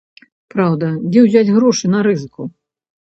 [0.53, 2.49] Праўда, дзе ўзяць грошы на рызыку?